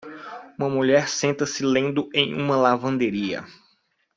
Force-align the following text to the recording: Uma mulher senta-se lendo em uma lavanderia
Uma 0.57 0.67
mulher 0.67 1.07
senta-se 1.07 1.63
lendo 1.63 2.09
em 2.11 2.33
uma 2.33 2.57
lavanderia 2.57 3.45